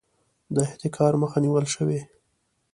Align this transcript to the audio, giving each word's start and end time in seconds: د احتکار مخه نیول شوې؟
د 0.53 0.55
احتکار 0.67 1.13
مخه 1.21 1.37
نیول 1.45 1.65
شوې؟ 1.75 2.01